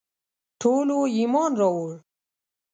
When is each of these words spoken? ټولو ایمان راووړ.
ټولو 0.61 0.97
ایمان 1.17 1.51
راووړ. 1.59 1.95